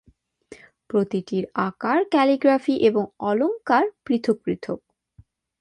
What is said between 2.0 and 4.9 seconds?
Calligraphy এবং অলঙ্কার পৃথক পৃথক।